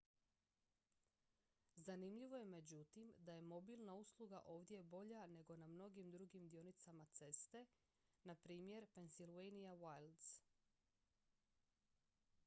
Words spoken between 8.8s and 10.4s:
pennsylvania wilds